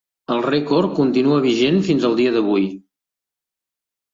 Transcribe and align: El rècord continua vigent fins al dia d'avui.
El 0.35 0.39
rècord 0.45 0.95
continua 0.99 1.37
vigent 1.43 1.77
fins 1.91 2.07
al 2.09 2.17
dia 2.21 2.33
d'avui. 2.39 2.67